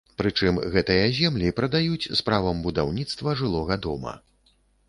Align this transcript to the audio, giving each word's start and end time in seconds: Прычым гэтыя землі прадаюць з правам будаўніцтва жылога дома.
Прычым 0.19 0.55
гэтыя 0.75 1.03
землі 1.17 1.51
прадаюць 1.59 2.09
з 2.21 2.27
правам 2.31 2.65
будаўніцтва 2.65 3.37
жылога 3.43 3.81
дома. 3.89 4.19